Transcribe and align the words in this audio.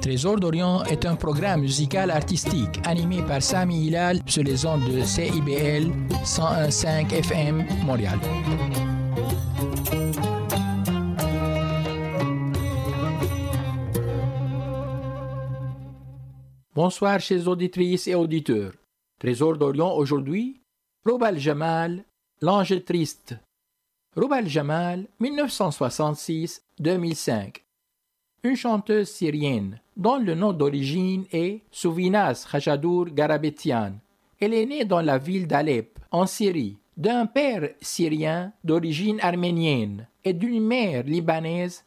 Trésor 0.00 0.38
d'Orient 0.38 0.84
est 0.84 1.04
un 1.06 1.16
programme 1.16 1.62
musical 1.62 2.10
artistique 2.10 2.80
animé 2.84 3.22
par 3.22 3.42
Sami 3.42 3.86
Hilal 3.86 4.20
sur 4.26 4.42
les 4.42 4.66
ondes 4.66 4.84
de 4.84 5.02
CIBL 5.02 5.90
101.5 6.24 7.12
FM 7.12 7.64
Montréal. 7.84 8.18
Bonsoir 16.74 17.20
chers 17.20 17.48
auditrices 17.48 18.08
et 18.08 18.14
auditeurs. 18.14 18.72
Trésor 19.18 19.56
d'Orient 19.56 19.94
aujourd'hui, 19.94 20.60
Robal 21.06 21.38
Jamal, 21.38 22.04
L'Ange 22.40 22.84
triste. 22.84 23.36
Robal 24.16 24.48
Jamal, 24.48 25.06
1966-2005. 25.20 27.63
Une 28.44 28.56
chanteuse 28.56 29.08
syrienne 29.08 29.80
dont 29.96 30.18
le 30.18 30.34
nom 30.34 30.52
d'origine 30.52 31.24
est 31.32 31.62
Souvinas 31.70 32.46
Khajadour 32.50 33.06
Garabetian. 33.06 33.94
Elle 34.40 34.54
est 34.54 34.66
née 34.66 34.84
dans 34.84 35.00
la 35.00 35.18
ville 35.18 35.46
d'Alep, 35.46 35.98
en 36.10 36.26
Syrie, 36.26 36.76
d'un 36.96 37.26
père 37.26 37.70
syrien 37.80 38.52
d'origine 38.62 39.18
arménienne 39.20 40.06
et 40.22 40.32
d'une 40.32 40.62
mère 40.62 41.04
libanaise 41.04 41.84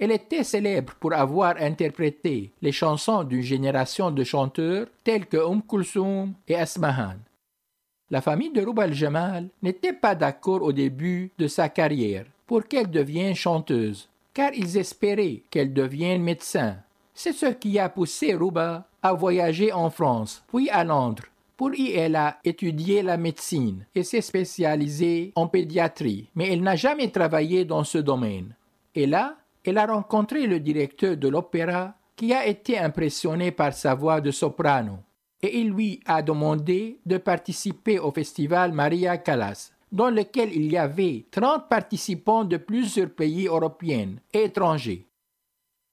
elle 0.00 0.12
était 0.12 0.44
célèbre 0.44 0.94
pour 0.98 1.12
avoir 1.12 1.56
interprété 1.60 2.52
les 2.62 2.72
chansons 2.72 3.22
d'une 3.22 3.42
génération 3.42 4.10
de 4.10 4.24
chanteurs 4.24 4.86
tels 5.04 5.26
que 5.26 5.36
Umm 5.36 5.60
Kulsum 5.62 6.32
et 6.48 6.56
Asmahan. 6.56 7.18
La 8.10 8.22
famille 8.22 8.50
de 8.50 8.62
Rub 8.62 8.80
al-Jamal 8.80 9.48
n'était 9.62 9.92
pas 9.92 10.14
d'accord 10.14 10.62
au 10.62 10.72
début 10.72 11.30
de 11.38 11.46
sa 11.46 11.68
carrière 11.68 12.24
pour 12.46 12.66
qu'elle 12.66 12.90
devienne 12.90 13.34
chanteuse, 13.34 14.08
car 14.34 14.52
ils 14.54 14.78
espéraient 14.78 15.42
qu'elle 15.50 15.72
devienne 15.72 16.22
médecin. 16.22 16.76
C'est 17.14 17.32
ce 17.32 17.46
qui 17.46 17.78
a 17.78 17.88
poussé 17.88 18.34
Ruba 18.34 18.86
à 19.02 19.12
voyager 19.12 19.72
en 19.72 19.90
France, 19.90 20.42
puis 20.48 20.70
à 20.70 20.84
Londres. 20.84 21.24
Pour 21.56 21.74
y 21.74 21.92
elle 21.92 22.16
a 22.16 22.38
étudié 22.42 23.02
la 23.02 23.18
médecine 23.18 23.84
et 23.94 24.02
s'est 24.02 24.22
spécialisée 24.22 25.32
en 25.34 25.46
pédiatrie, 25.46 26.30
mais 26.34 26.52
elle 26.52 26.62
n'a 26.62 26.76
jamais 26.76 27.10
travaillé 27.10 27.66
dans 27.66 27.84
ce 27.84 27.98
domaine. 27.98 28.54
Et 28.94 29.06
là, 29.06 29.36
elle 29.64 29.76
a 29.76 29.86
rencontré 29.86 30.46
le 30.46 30.58
directeur 30.58 31.16
de 31.16 31.28
l'opéra 31.28 31.94
qui 32.16 32.32
a 32.32 32.46
été 32.46 32.78
impressionné 32.78 33.50
par 33.50 33.74
sa 33.74 33.94
voix 33.94 34.22
de 34.22 34.30
soprano 34.30 35.00
et 35.42 35.58
il 35.58 35.70
lui 35.70 36.00
a 36.06 36.22
demandé 36.22 36.98
de 37.06 37.16
participer 37.16 37.98
au 37.98 38.12
festival 38.12 38.72
Maria 38.72 39.16
Callas, 39.18 39.72
dans 39.92 40.10
lequel 40.10 40.54
il 40.54 40.70
y 40.70 40.76
avait 40.76 41.26
30 41.30 41.68
participants 41.68 42.44
de 42.44 42.56
plusieurs 42.56 43.10
pays 43.10 43.46
européens 43.46 44.14
et 44.32 44.44
étrangers. 44.44 45.06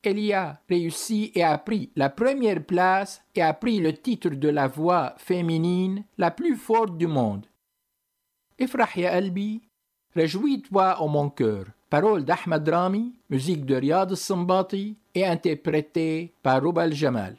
Elle 0.03 0.19
y 0.19 0.33
a 0.33 0.61
réussi 0.69 1.31
et 1.35 1.43
a 1.43 1.57
pris 1.57 1.89
la 1.95 2.09
première 2.09 2.63
place 2.63 3.21
et 3.35 3.41
a 3.41 3.53
pris 3.53 3.79
le 3.79 3.93
titre 3.93 4.29
de 4.29 4.49
la 4.49 4.67
voix 4.67 5.15
féminine 5.17 6.03
la 6.17 6.31
plus 6.31 6.55
forte 6.55 6.97
du 6.97 7.07
monde. 7.07 7.45
Ifrahia 8.59 9.11
Albi, 9.11 9.61
réjouis-toi 10.15 11.01
au 11.01 11.07
mon 11.07 11.29
cœur. 11.29 11.65
Paroles 11.89 12.25
d'Ahmad 12.25 12.67
Rami, 12.67 13.15
musique 13.29 13.65
de 13.65 13.75
Riyad 13.75 14.13
Sambati 14.13 14.97
et 15.15 15.25
interprétée 15.25 16.33
par 16.43 16.61
Rubal 16.61 16.93
Jamal. 16.93 17.37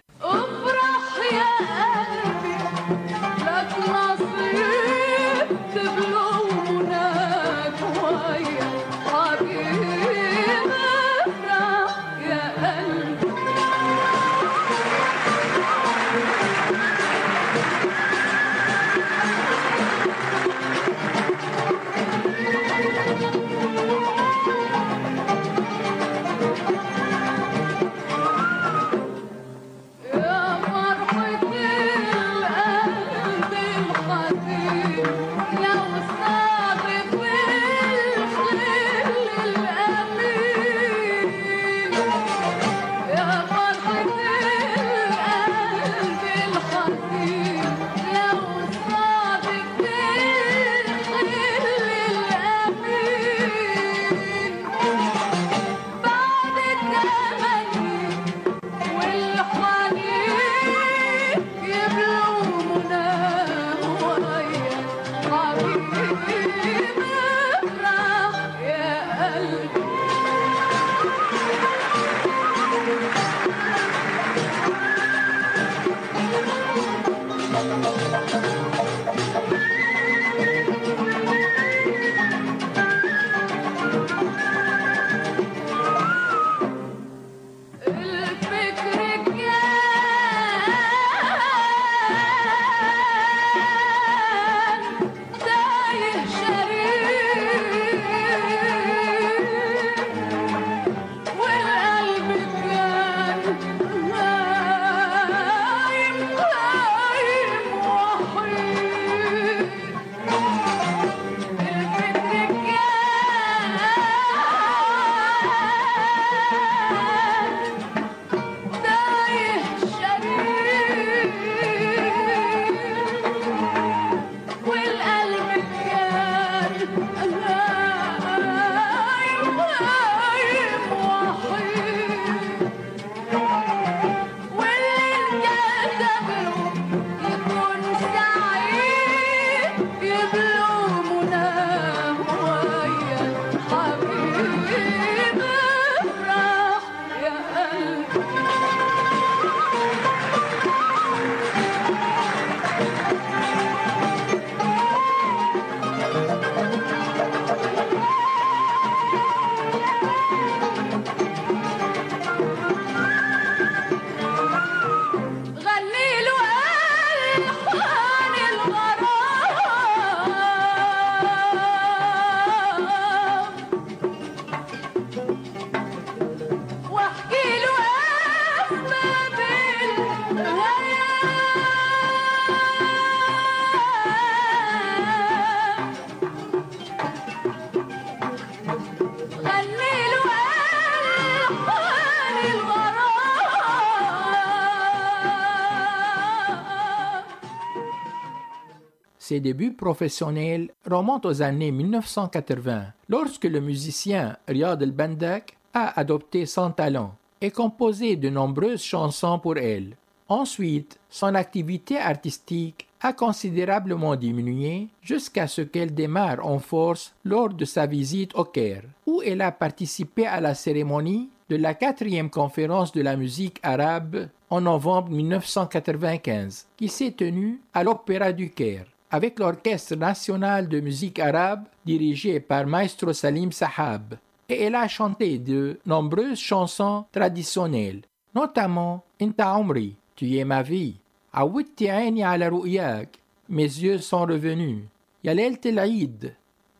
Ses 199.38 199.42
débuts 199.42 199.72
professionnels 199.72 200.72
remontent 200.84 201.28
aux 201.28 201.42
années 201.42 201.70
1980, 201.70 202.86
lorsque 203.08 203.44
le 203.44 203.60
musicien 203.60 204.36
Riyad 204.48 204.82
El-Bandak 204.82 205.56
a 205.72 205.96
adopté 205.96 206.44
son 206.44 206.72
talent 206.72 207.14
et 207.40 207.52
composé 207.52 208.16
de 208.16 208.30
nombreuses 208.30 208.82
chansons 208.82 209.38
pour 209.38 209.56
elle. 209.56 209.94
Ensuite, 210.28 210.98
son 211.08 211.36
activité 211.36 211.98
artistique 211.98 212.88
a 213.00 213.12
considérablement 213.12 214.16
diminué 214.16 214.88
jusqu'à 215.02 215.46
ce 215.46 215.60
qu'elle 215.60 215.94
démarre 215.94 216.44
en 216.44 216.58
force 216.58 217.14
lors 217.22 217.50
de 217.50 217.64
sa 217.64 217.86
visite 217.86 218.34
au 218.34 218.42
Caire, 218.42 218.82
où 219.06 219.22
elle 219.24 219.42
a 219.42 219.52
participé 219.52 220.26
à 220.26 220.40
la 220.40 220.56
cérémonie 220.56 221.28
de 221.48 221.54
la 221.54 221.74
quatrième 221.74 222.28
conférence 222.28 222.90
de 222.90 223.02
la 223.02 223.14
musique 223.14 223.60
arabe 223.62 224.30
en 224.50 224.62
novembre 224.62 225.10
1995, 225.10 226.66
qui 226.76 226.88
s'est 226.88 227.12
tenue 227.12 227.60
à 227.72 227.84
l'Opéra 227.84 228.32
du 228.32 228.50
Caire, 228.50 228.86
avec 229.10 229.38
l'Orchestre 229.38 229.96
national 229.96 230.68
de 230.68 230.80
musique 230.80 231.18
arabe 231.18 231.64
dirigé 231.84 232.40
par 232.40 232.66
Maestro 232.66 233.12
Salim 233.12 233.52
Sahab, 233.52 234.16
et 234.48 234.62
elle 234.62 234.74
a 234.74 234.88
chanté 234.88 235.38
de 235.38 235.78
nombreuses 235.86 236.38
chansons 236.38 237.04
traditionnelles, 237.12 238.02
notamment 238.34 239.04
Inta 239.20 239.56
Omri, 239.58 239.96
Tu 240.16 240.36
es 240.36 240.44
ma 240.44 240.62
vie, 240.62 240.96
Awiti 241.32 241.86
Aini 241.86 242.22
ala 242.22 242.48
Ru'yak, 242.48 243.18
Mes 243.48 243.62
yeux 243.62 243.98
sont 243.98 244.26
revenus, 244.26 244.84
Yalel 245.24 245.58
Telaïd, 245.58 246.34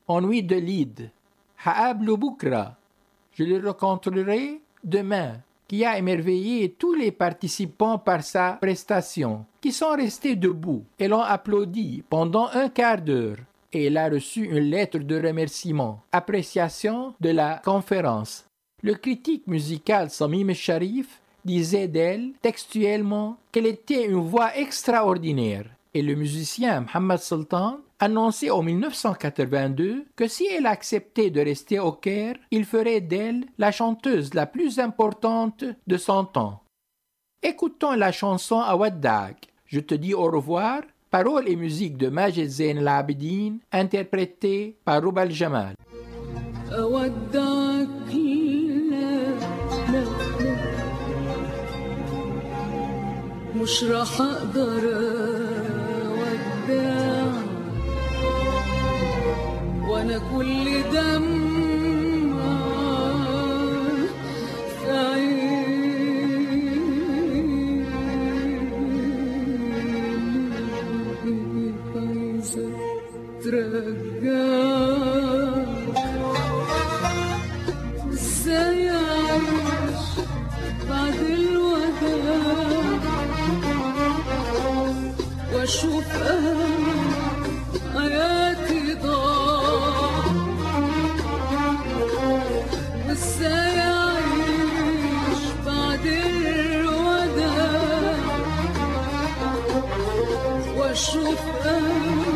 Ennui 0.07 0.43
de 0.43 0.57
l'Id, 0.57 1.11
Haab 1.65 2.05
Bukra, 2.05 2.77
Je 3.33 3.45
le 3.45 3.59
rencontrerai 3.69 4.61
demain, 4.83 5.41
qui 5.69 5.85
a 5.85 5.99
émerveillé 5.99 6.70
tous 6.70 6.94
les 6.94 7.12
participants 7.12 7.99
par 7.99 8.25
sa 8.25 8.53
prestation, 8.55 9.44
qui 9.61 9.70
sont 9.70 9.94
restés 9.94 10.35
debout 10.35 10.85
et 10.99 11.06
l'ont 11.06 11.20
applaudi 11.20 12.03
pendant 12.09 12.49
un 12.55 12.70
quart 12.70 13.03
d'heure. 13.03 13.37
Et 13.73 13.85
elle 13.85 13.99
a 13.99 14.09
reçu 14.09 14.44
une 14.44 14.70
lettre 14.70 14.99
de 14.99 15.17
remerciement, 15.20 16.00
appréciation 16.11 17.15
de 17.20 17.29
la 17.29 17.61
conférence. 17.62 18.47
Le 18.82 18.94
critique 18.94 19.47
musical 19.47 20.09
Samim 20.09 20.55
Sharif 20.55 21.20
disait 21.44 21.88
d'elle 21.88 22.31
textuellement 22.41 23.37
qu'elle 23.53 23.67
était 23.67 24.06
une 24.06 24.23
voix 24.23 24.56
extraordinaire 24.56 25.67
et 25.93 26.03
le 26.03 26.15
musicien 26.15 26.81
Mohammed 26.81 27.19
Sultan 27.19 27.79
annonçait 28.00 28.50
en 28.50 28.62
1982 28.63 30.06
que 30.16 30.28
si 30.28 30.45
elle 30.45 30.66
acceptait 30.66 31.30
de 31.30 31.42
rester 31.42 31.80
au 31.80 31.92
Caire, 31.92 32.36
il 32.51 32.66
ferait 32.66 33.01
d'elle 33.01 33.45
la 33.57 33.72
chanteuse 33.72 34.34
la 34.34 34.45
plus 34.45 34.80
importante 34.80 35.63
de 35.88 35.98
son 35.98 36.25
temps. 36.25 36.63
Écoutons 37.42 37.94
la 37.94 38.12
chanson 38.12 38.60
Awaddak, 38.60 39.48
Je 39.66 39.80
te 39.80 39.95
dis 39.95 40.13
au 40.13 40.24
revoir, 40.30 40.81
paroles 41.10 41.48
et 41.50 41.56
musique 41.56 41.98
de 41.98 42.10
Majid 42.10 42.50
Zain 42.50 42.78
al-Abidin, 42.78 43.57
interprétée 43.72 44.78
par 44.86 45.01
Rubal 45.04 45.31
Jamal. 45.31 45.75
مش 53.56 53.84
راح 53.84 54.22
اقدر 54.22 54.84
على 60.08 60.20
كل 60.32 60.82
دمع 60.93 62.38
سعيد 70.58 71.76
عايزة 71.96 72.69
إزاي 78.12 78.90
أعيش 78.90 80.05
بعد 80.90 81.14
الوداع 81.14 82.82
وأشوف 85.55 86.05
Christmas. 101.38 102.28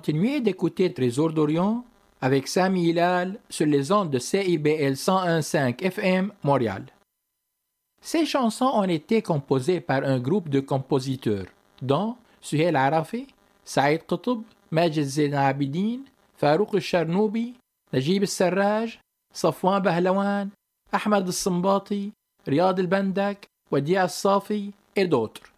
Continuez 0.00 0.40
d'écouter 0.40 0.92
Trésor 0.92 1.32
d'Orient 1.32 1.84
avec 2.20 2.48
Sami 2.48 2.88
Hilal 2.88 3.38
sur 3.48 3.66
les 3.66 3.92
ondes 3.92 4.10
de 4.10 4.18
CIBL 4.18 4.94
101.5 4.94 5.82
FM 5.82 6.32
Montréal. 6.42 6.86
Ces 8.00 8.26
chansons 8.26 8.70
ont 8.72 8.84
été 8.84 9.22
composées 9.22 9.80
par 9.80 10.02
un 10.04 10.18
groupe 10.18 10.48
de 10.48 10.60
compositeurs, 10.60 11.46
dont 11.82 12.16
Suhail 12.40 12.74
Arafi, 12.74 13.26
Saïd 13.64 14.06
Qutb, 14.06 14.42
Majid 14.70 15.04
Zain 15.04 15.32
Abidin, 15.32 16.00
Farouk 16.36 16.78
Charnoubi, 16.78 17.54
Najib 17.92 18.24
Sarraj, 18.24 18.98
Safwan 19.32 19.80
Bahlawan, 19.80 20.50
Ahmed 20.92 21.30
Sambati, 21.30 22.12
Riyad 22.46 22.78
El-Bandak, 22.78 23.46
Wadia 23.70 24.08
Safi 24.08 24.72
et 24.94 25.06
d'autres. 25.06 25.52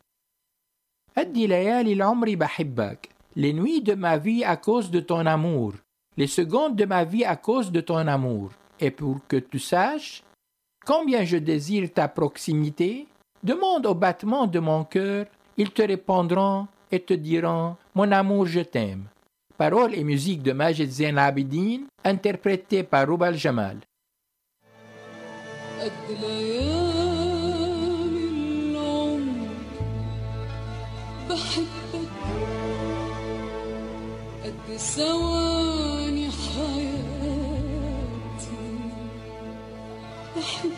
أدي 1.18 1.46
ليالي 1.46 1.92
العمر 1.92 2.34
بحبك 2.34 3.08
les 3.35 3.53
nuits 3.53 3.81
de 3.81 3.93
ma 3.93 4.17
vie 4.17 4.43
à 4.43 4.57
cause 4.57 4.91
de 4.91 4.99
ton 4.99 5.25
amour, 5.25 5.73
les 6.17 6.27
secondes 6.27 6.75
de 6.75 6.85
ma 6.85 7.03
vie 7.03 7.25
à 7.25 7.35
cause 7.35 7.71
de 7.71 7.81
ton 7.81 8.07
amour. 8.07 8.51
Et 8.79 8.91
pour 8.91 9.19
que 9.27 9.37
tu 9.37 9.59
saches 9.59 10.23
combien 10.85 11.23
je 11.23 11.37
désire 11.37 11.91
ta 11.91 12.07
proximité, 12.07 13.07
demande 13.41 13.85
au 13.85 13.95
battement 13.95 14.47
de 14.47 14.59
mon 14.59 14.83
cœur, 14.83 15.25
ils 15.57 15.71
te 15.71 15.81
répondront 15.81 16.67
et 16.91 16.99
te 16.99 17.13
diront 17.13 17.75
Mon 17.95 18.11
amour, 18.11 18.45
je 18.45 18.61
t'aime. 18.61 19.05
Paroles 19.57 19.95
et 19.95 20.03
musique 20.03 20.41
de 20.43 20.51
Majid 20.51 20.89
Zain 20.89 21.17
Abidin, 21.17 21.81
interprétées 22.03 22.83
par 22.83 23.07
Roubal 23.07 23.37
Jamal. 23.37 23.77
ثواني 34.77 36.29
حياتي. 36.31 36.93
أحبك. 40.39 40.73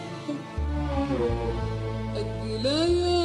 أجل 2.16 3.25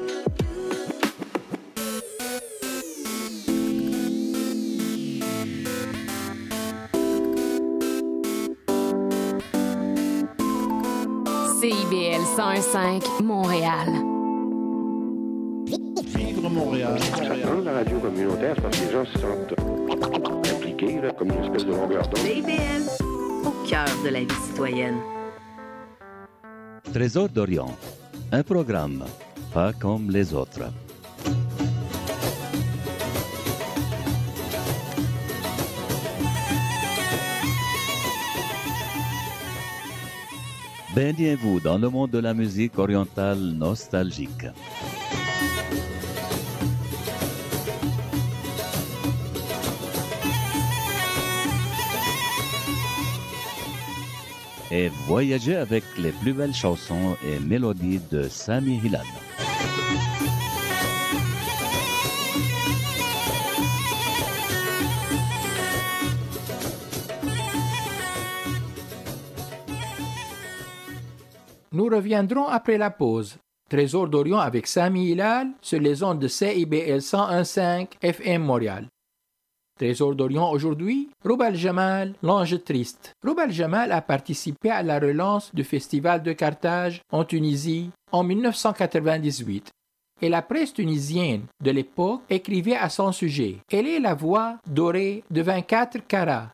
CIBL 11.61 12.23
101.5 12.25 13.21
Montréal. 13.21 13.87
Vivre 16.07 16.49
Montréal. 16.49 16.97
la 17.63 17.73
radio 17.73 17.99
communautaire, 17.99 18.55
parce 18.59 18.79
que 18.79 18.85
les 18.85 18.91
gens 18.91 19.05
se 19.05 19.19
sentent 19.19 19.53
impliqués, 20.51 20.99
là, 20.99 21.11
comme 21.11 21.29
une 21.29 21.43
espèce 21.43 21.63
de 21.63 21.71
longueur 21.71 22.01
d'onde. 22.07 22.17
CIBL, 22.17 23.05
au 23.45 23.51
cœur 23.69 23.85
de 24.03 24.09
la 24.09 24.21
vie 24.21 24.41
citoyenne. 24.47 24.97
Trésor 26.91 27.29
d'Orient, 27.29 27.77
un 28.31 28.41
programme 28.41 29.03
pas 29.53 29.71
comme 29.71 30.09
les 30.09 30.33
autres. 30.33 30.63
Baignez-vous 40.93 41.61
dans 41.61 41.77
le 41.77 41.89
monde 41.89 42.11
de 42.11 42.19
la 42.19 42.33
musique 42.33 42.77
orientale 42.77 43.39
nostalgique. 43.39 44.45
Et 54.69 54.89
voyagez 55.07 55.55
avec 55.55 55.85
les 55.97 56.11
plus 56.11 56.33
belles 56.33 56.53
chansons 56.53 57.15
et 57.25 57.39
mélodies 57.39 58.01
de 58.11 58.27
Sami 58.27 58.81
Hilal. 58.83 59.05
Reviendrons 71.91 72.47
après 72.47 72.77
la 72.77 72.89
pause. 72.89 73.37
Trésor 73.69 74.09
d'Orient 74.09 74.39
avec 74.39 74.67
Sami 74.67 75.11
Hilal 75.11 75.51
sur 75.61 75.79
les 75.79 76.03
ondes 76.03 76.19
de 76.19 76.27
CIBL 76.27 76.97
101.5 76.97 77.87
FM 78.01 78.43
Montréal. 78.43 78.87
Trésor 79.79 80.13
d'Orient 80.13 80.51
aujourd'hui, 80.51 81.09
Roubal 81.23 81.55
Jamal, 81.55 82.13
l'ange 82.21 82.63
triste. 82.63 83.13
Roubal 83.25 83.51
Jamal 83.51 83.91
a 83.91 84.01
participé 84.01 84.69
à 84.69 84.83
la 84.83 84.99
relance 84.99 85.55
du 85.55 85.63
Festival 85.63 86.21
de 86.21 86.33
Carthage 86.33 87.01
en 87.11 87.23
Tunisie 87.23 87.89
en 88.11 88.23
1998. 88.23 89.71
Et 90.21 90.29
la 90.29 90.41
presse 90.41 90.73
tunisienne 90.73 91.45
de 91.63 91.71
l'époque 91.71 92.21
écrivait 92.29 92.75
à 92.75 92.89
son 92.89 93.11
sujet 93.11 93.57
Elle 93.71 93.87
est 93.87 93.99
la 93.99 94.13
voix 94.13 94.57
dorée 94.67 95.23
de 95.31 95.41
24 95.41 96.05
carats. 96.07 96.51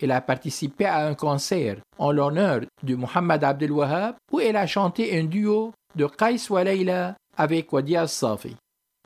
Elle 0.00 0.12
a 0.12 0.20
participé 0.20 0.84
à 0.84 1.06
un 1.06 1.14
concert 1.14 1.78
en 1.98 2.12
l'honneur 2.12 2.60
de 2.82 2.94
Mohamed 2.94 3.44
Abdel 3.44 3.72
Wahab 3.72 4.16
où 4.30 4.40
elle 4.40 4.56
a 4.56 4.66
chanté 4.66 5.18
un 5.18 5.24
duo 5.24 5.72
de 5.94 6.06
Qais 6.06 6.50
wa 6.50 6.64
Layla 6.64 7.16
avec 7.36 7.72
Wadia 7.72 8.06
Safi. 8.06 8.56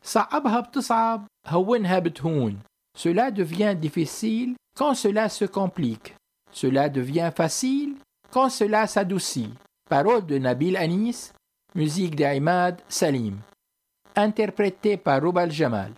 صعبها 0.03 0.61
بتصعب 0.61 1.27
هونها 1.47 1.99
بتهون. 1.99 2.59
Cela 2.99 3.31
devient 3.31 3.77
difficile 3.77 4.55
quand 4.77 4.95
cela 4.95 5.29
se 5.29 5.45
complique. 5.45 6.15
Cela 6.53 6.89
devient 6.89 7.31
facile 7.35 7.95
quand 8.31 8.49
cela 8.49 8.87
s'adoucit. 8.87 9.53
Parole 9.89 10.27
de 10.27 10.39
Nabil 10.39 10.77
Anis, 10.77 11.33
musique 11.75 12.17
d'Aimad 12.17 12.81
Salim. 12.89 13.39
Interprété 14.17 14.97
par 14.97 15.23
Roubal 15.23 15.51
Jamal. 15.51 15.93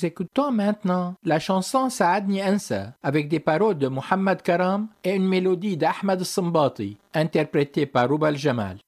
Nous 0.00 0.06
écoutons 0.06 0.50
maintenant 0.50 1.14
la 1.24 1.38
chanson 1.38 1.90
Saadni 1.90 2.42
Ansa 2.42 2.94
avec 3.02 3.28
des 3.28 3.38
paroles 3.38 3.76
de 3.76 3.86
Muhammad 3.86 4.40
Karam 4.40 4.88
et 5.04 5.14
une 5.14 5.28
mélodie 5.28 5.76
d'Ahmad 5.76 6.22
Sambati 6.22 6.96
interprétée 7.12 7.84
par 7.84 8.08
Rubal 8.08 8.38
Jamal. 8.38 8.78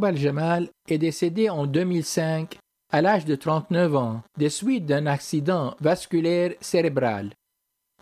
Rob 0.00 0.06
Al-Jamal 0.06 0.70
est 0.88 0.96
décédé 0.96 1.50
en 1.50 1.66
2005 1.66 2.56
à 2.90 3.02
l'âge 3.02 3.26
de 3.26 3.34
39 3.34 3.96
ans 3.96 4.22
des 4.38 4.48
suites 4.48 4.86
d'un 4.86 5.04
accident 5.04 5.74
vasculaire 5.78 6.54
cérébral. 6.62 7.34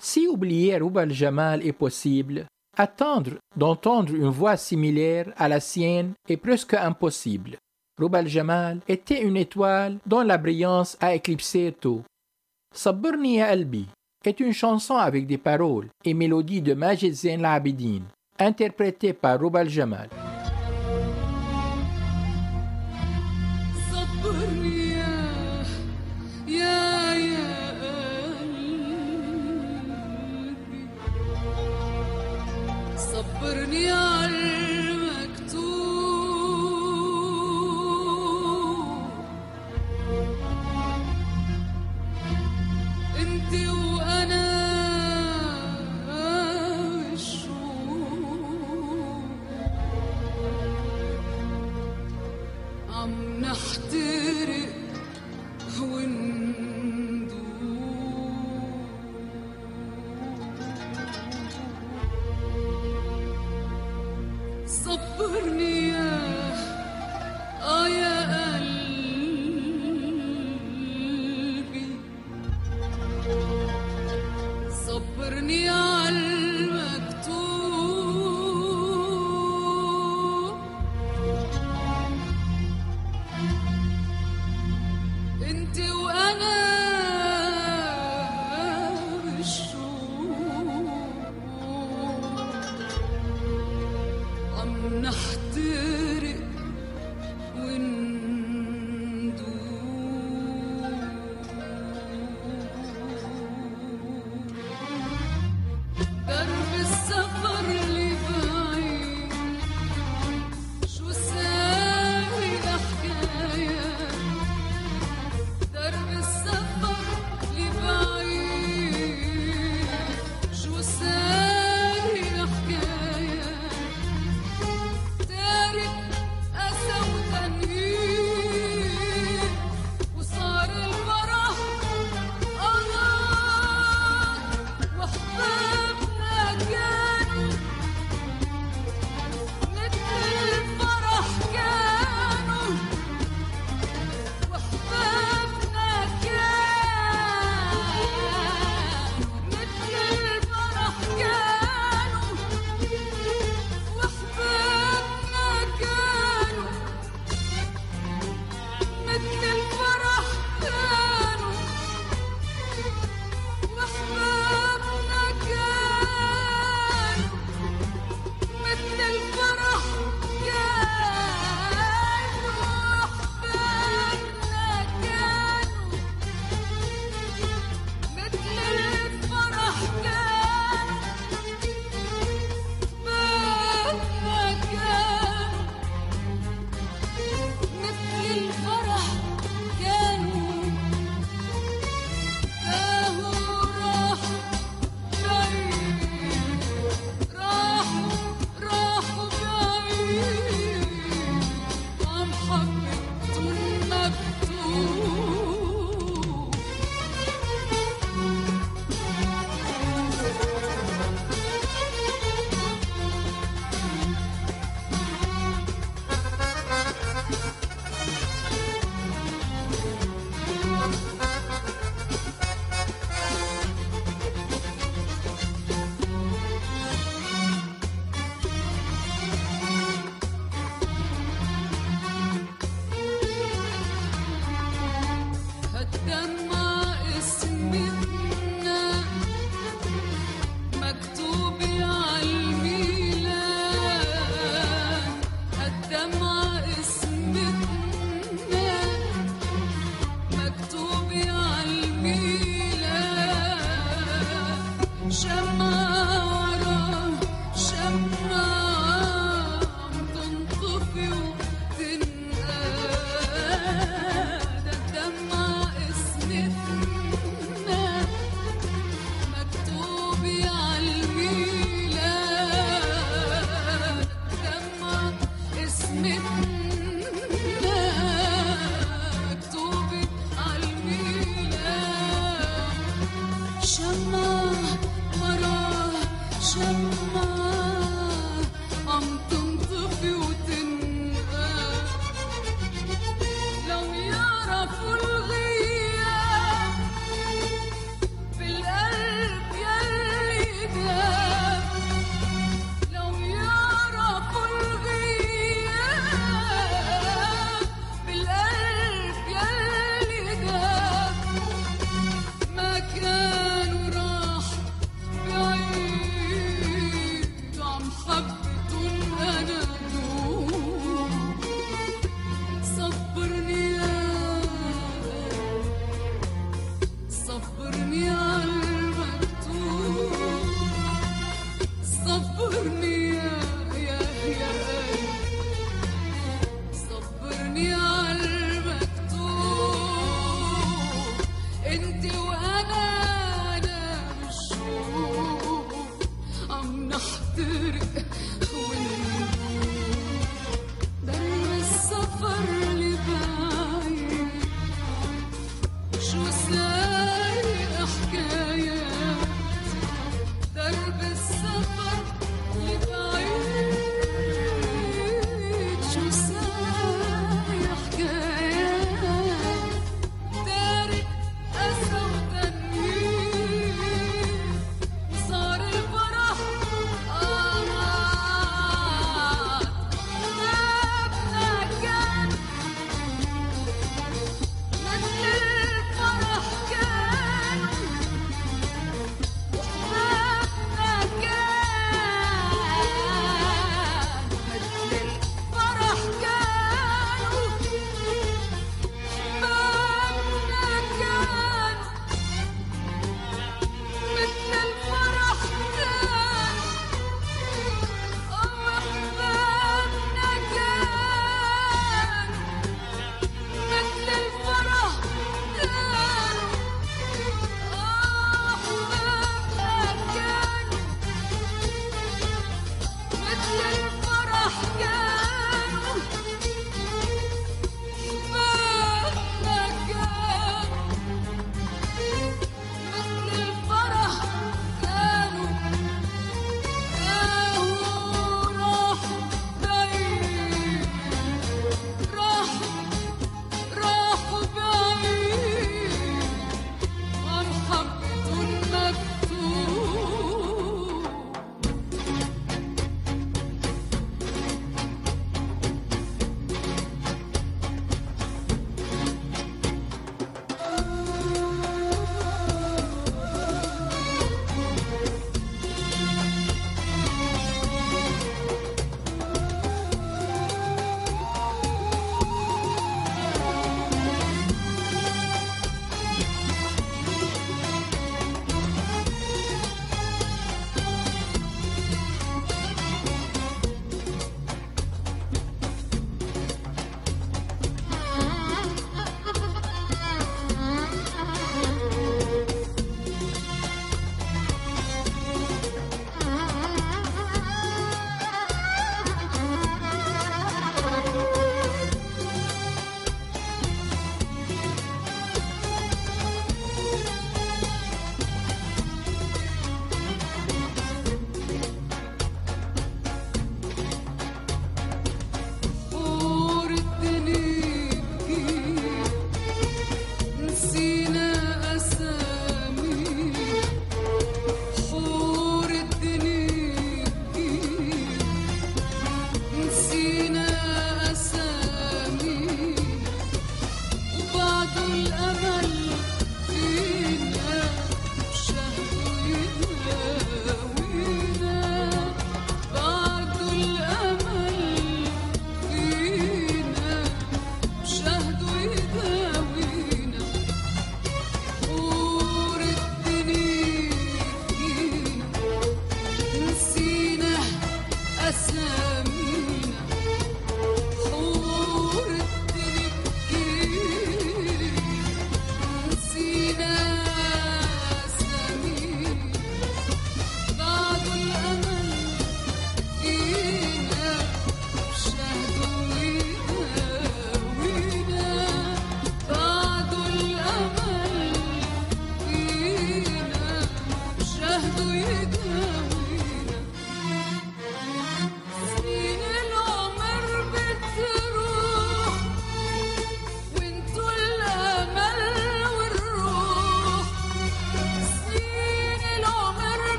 Si 0.00 0.28
oublier 0.28 0.78
Rob 0.78 0.96
Al-Jamal 0.96 1.66
est 1.66 1.72
possible, 1.72 2.46
attendre 2.76 3.32
d'entendre 3.56 4.14
une 4.14 4.28
voix 4.28 4.56
similaire 4.56 5.32
à 5.36 5.48
la 5.48 5.58
sienne 5.58 6.12
est 6.28 6.36
presque 6.36 6.74
impossible. 6.74 7.56
Rob 8.00 8.14
Al-Jamal 8.14 8.78
était 8.86 9.20
une 9.20 9.36
étoile 9.36 9.98
dont 10.06 10.22
la 10.22 10.38
brillance 10.38 10.96
a 11.00 11.16
éclipsé 11.16 11.74
tôt. 11.80 12.04
Sabburni 12.72 13.38
ya 13.38 13.48
Albi 13.48 13.88
est 14.24 14.38
une 14.38 14.52
chanson 14.52 14.94
avec 14.94 15.26
des 15.26 15.38
paroles 15.38 15.88
et 16.04 16.14
mélodies 16.14 16.62
de 16.62 16.74
Majid 16.74 17.12
Zain 17.12 17.38
Labidin, 17.38 18.02
interprétée 18.38 19.14
par 19.14 19.40
Rob 19.40 19.56
Al-Jamal. 19.56 20.08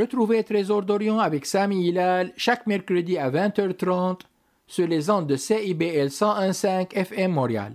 Retrouvez 0.00 0.42
Trésor 0.44 0.82
d'Orient 0.82 1.18
avec 1.18 1.44
Sami 1.44 1.88
Hilal 1.88 2.32
chaque 2.34 2.66
mercredi 2.66 3.18
à 3.18 3.30
20h30 3.30 4.20
sur 4.66 4.86
les 4.86 5.10
ondes 5.10 5.26
de 5.26 5.36
CIBL 5.36 6.06
101.5 6.06 6.94
FM 6.94 7.32
Montréal. 7.32 7.74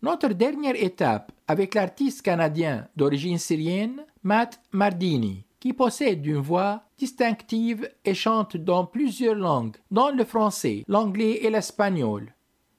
Notre 0.00 0.28
dernière 0.28 0.80
étape 0.80 1.32
avec 1.48 1.74
l'artiste 1.74 2.22
canadien 2.22 2.86
d'origine 2.94 3.38
syrienne, 3.38 4.04
Matt 4.22 4.60
Mardini, 4.70 5.44
qui 5.58 5.72
possède 5.72 6.24
une 6.24 6.36
voix 6.36 6.84
distinctive 6.96 7.90
et 8.04 8.14
chante 8.14 8.56
dans 8.56 8.86
plusieurs 8.86 9.34
langues, 9.34 9.76
dont 9.90 10.10
le 10.10 10.24
français, 10.24 10.84
l'anglais 10.86 11.40
et 11.42 11.50
l'espagnol. 11.50 12.32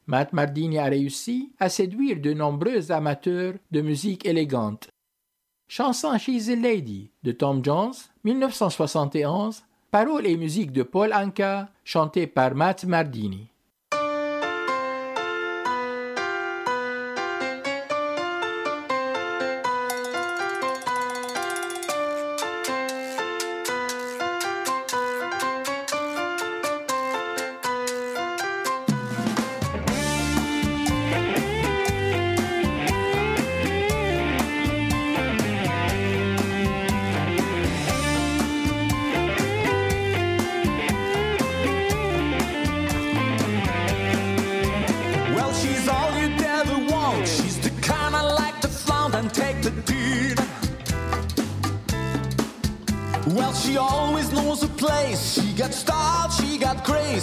Matt 0.07 0.31
Mardini 0.31 0.77
a 0.77 0.85
réussi 0.85 1.51
à 1.59 1.67
séduire 1.67 2.21
de 2.21 2.31
nombreux 2.31 2.89
amateurs 2.89 3.55
de 3.69 3.81
musique 3.81 4.25
élégante. 4.25 4.87
Chanson 5.73 6.17
She's 6.17 6.49
a 6.49 6.55
Lady 6.57 7.11
de 7.23 7.31
Tom 7.31 7.63
Jones, 7.63 7.93
1971, 8.25 9.63
paroles 9.89 10.27
et 10.27 10.35
musique 10.35 10.73
de 10.73 10.83
Paul 10.83 11.13
Anka, 11.13 11.69
chantée 11.85 12.27
par 12.27 12.55
Matt 12.55 12.83
Mardini. 12.83 13.47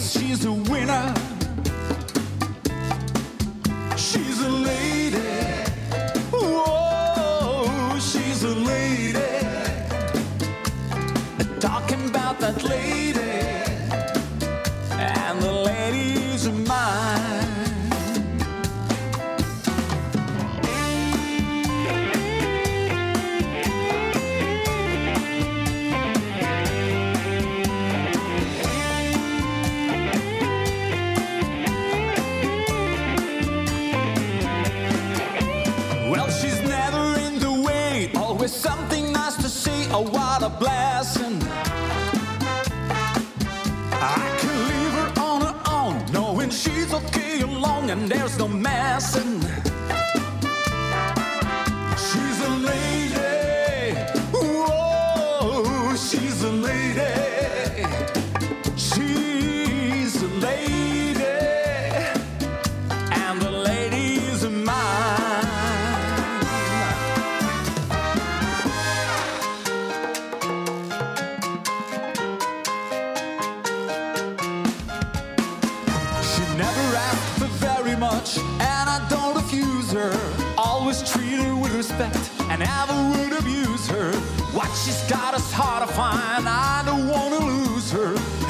She's 0.01 0.44
a 0.44 0.53
winner. 0.53 1.18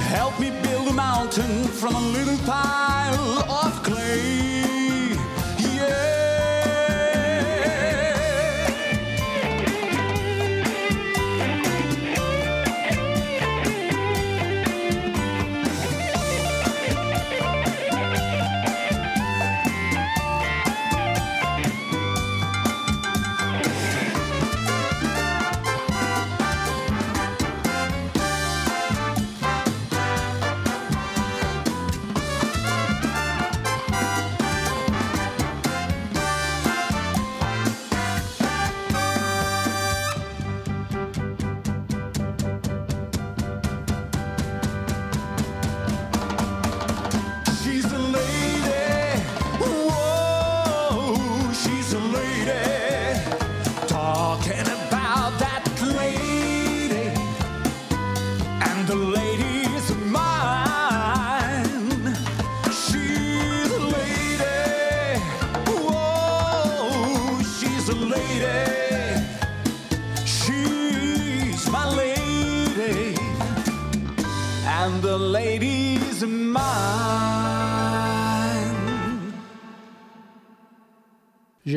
Help 0.09 0.41
me 0.41 0.51
build 0.63 0.89
a 0.89 0.93
mountain 0.95 1.65
from 1.65 1.95
a 1.95 2.01
little 2.01 2.39
pile 2.47 3.45
of 3.51 3.83
clay. 3.83 4.58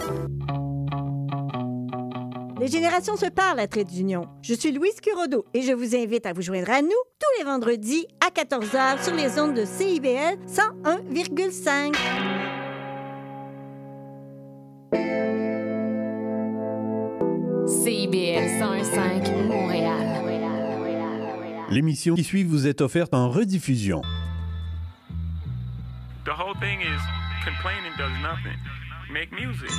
Les 2.61 2.67
générations 2.67 3.17
se 3.17 3.25
parlent 3.25 3.59
à 3.59 3.67
Trait 3.67 3.85
d'Union. 3.85 4.27
Je 4.43 4.53
suis 4.53 4.71
Louise 4.71 5.01
Curodo 5.01 5.45
et 5.55 5.63
je 5.63 5.71
vous 5.73 5.95
invite 5.95 6.27
à 6.27 6.33
vous 6.33 6.43
joindre 6.43 6.69
à 6.69 6.83
nous 6.83 6.89
tous 6.89 7.39
les 7.39 7.43
vendredis 7.43 8.05
à 8.23 8.29
14h 8.29 9.03
sur 9.03 9.15
les 9.15 9.39
ondes 9.39 9.55
de 9.55 9.65
CIBL 9.65 10.37
101,5. 10.45 11.95
CIBL 17.65 18.45
101.5 18.61 19.47
Montréal. 19.47 20.07
L'émission 21.71 22.13
qui 22.13 22.23
suit 22.23 22.43
vous 22.43 22.67
est 22.67 22.81
offerte 22.81 23.15
en 23.15 23.31
rediffusion. 23.31 24.03
The 26.25 26.29
whole 26.29 26.53
thing 26.59 26.79
is 26.81 27.01
complaining 27.43 27.91
does 27.97 28.11
nothing. 28.21 28.59
Make 29.11 29.31
music. 29.31 29.71